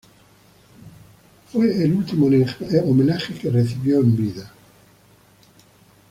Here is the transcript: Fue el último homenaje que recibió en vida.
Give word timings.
Fue 1.51 1.65
el 1.83 1.93
último 1.93 2.25
homenaje 2.87 3.35
que 3.35 3.51
recibió 3.51 3.99
en 3.99 4.17
vida. 4.17 4.51